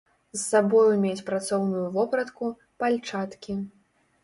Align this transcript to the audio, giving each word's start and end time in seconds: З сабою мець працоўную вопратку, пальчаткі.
З 0.35 0.37
сабою 0.51 0.95
мець 1.03 1.25
працоўную 1.27 1.85
вопратку, 1.99 2.51
пальчаткі. 2.83 3.61